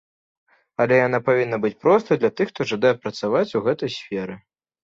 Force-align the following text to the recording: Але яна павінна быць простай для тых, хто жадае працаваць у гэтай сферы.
Але 0.85 0.97
яна 1.07 1.19
павінна 1.27 1.59
быць 1.65 1.77
простай 1.85 2.19
для 2.23 2.31
тых, 2.37 2.45
хто 2.55 2.69
жадае 2.75 2.95
працаваць 3.05 3.47
у 3.61 3.63
гэтай 3.69 3.97
сферы. 4.01 4.33